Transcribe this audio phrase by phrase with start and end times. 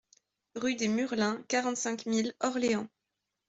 [0.55, 2.87] Rue des Murlins, quarante-cinq mille Orléans